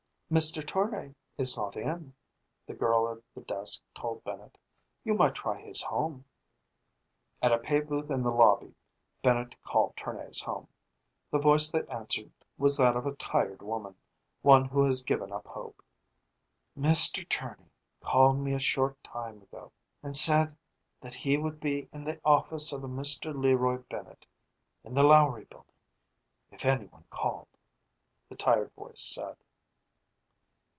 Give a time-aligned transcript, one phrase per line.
[0.31, 0.65] "Mr.
[0.65, 2.13] Tournay is not in,"
[2.65, 4.57] the girl at the desk told Bennett.
[5.03, 6.23] "You might try his home."
[7.41, 8.73] At a pay booth in the lobby,
[9.21, 10.69] Bennett called Tournay's home.
[11.31, 13.97] The voice that answered was that of a tired woman,
[14.41, 15.83] one who has given up hope.
[16.79, 17.27] "Mr.
[17.27, 17.67] Tournay
[17.99, 20.55] called me a short time ago and said
[21.01, 23.37] that he would be in the office of a Mr.
[23.37, 24.25] Leroy Bennett,
[24.85, 25.75] in the Lowry building,
[26.51, 27.49] if anyone called,"
[28.29, 29.35] the tired voice said.